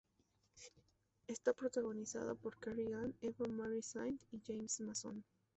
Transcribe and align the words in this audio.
Está 1.27 1.53
protagonizada 1.53 2.33
por 2.33 2.57
Cary 2.57 2.85
Grant, 2.85 3.15
Eva 3.21 3.45
Marie 3.47 3.83
Saint 3.83 4.19
y 4.31 4.41
James 4.43 4.79
Mason. 4.81 5.23